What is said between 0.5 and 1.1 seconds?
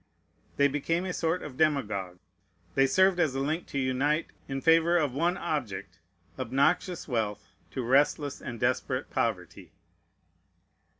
They became